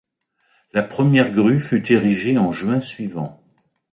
[0.73, 3.39] La première grue fut érigée en juin suivant.